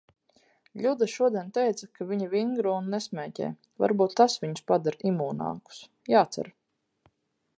[0.83, 3.51] Ļuda šodien teica, ka viņi vingro un nesmēķē.
[3.85, 5.83] Varbūt tas viņus padara imūnākus.
[6.15, 6.53] Jācer.